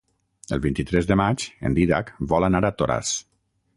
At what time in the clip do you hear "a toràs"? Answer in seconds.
2.71-3.13